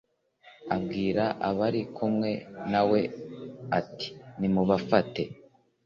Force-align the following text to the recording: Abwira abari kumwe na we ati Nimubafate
Abwira 0.75 1.23
abari 1.49 1.81
kumwe 1.95 2.29
na 2.71 2.81
we 2.89 2.99
ati 3.79 4.07
Nimubafate 4.39 5.23